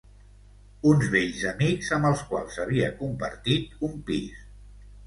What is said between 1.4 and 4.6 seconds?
amics amb els quals havia compartit un pis.